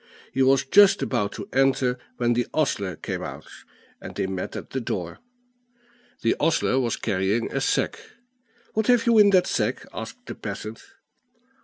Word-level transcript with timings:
He 0.33 0.41
was 0.41 0.65
just 0.65 1.03
about 1.03 1.31
to 1.33 1.47
enter 1.53 1.99
when 2.17 2.33
the 2.33 2.47
ostler 2.55 2.95
came 2.95 3.21
out, 3.21 3.45
and 4.01 4.15
they 4.15 4.25
met 4.25 4.55
at 4.55 4.71
the 4.71 4.81
door. 4.81 5.19
The 6.23 6.35
ostler 6.39 6.79
was 6.79 6.95
carrying 6.95 7.51
a 7.51 7.61
sack. 7.61 7.99
"What 8.73 8.87
have 8.87 9.05
you 9.05 9.19
in 9.19 9.29
that 9.29 9.45
sack?" 9.45 9.85
asked 9.93 10.25
the 10.25 10.33
peasant. 10.33 10.81